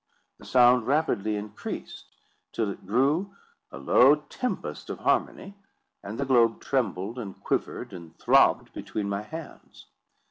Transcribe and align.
The 0.39 0.45
sound 0.45 0.87
rapidly 0.87 1.35
increased, 1.35 2.05
till 2.53 2.71
it 2.71 2.87
grew 2.87 3.35
a 3.71 3.77
low 3.77 4.15
tempest 4.15 4.89
of 4.89 4.97
harmony, 4.97 5.53
and 6.01 6.17
the 6.19 6.25
globe 6.25 6.59
trembled, 6.59 7.19
and 7.19 7.39
quivered, 7.43 7.93
and 7.93 8.17
throbbed 8.17 8.73
between 8.73 9.07
my 9.07 9.21
hands. 9.21 9.85